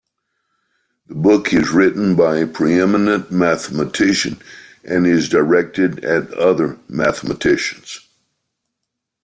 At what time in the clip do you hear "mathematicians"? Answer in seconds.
6.89-7.99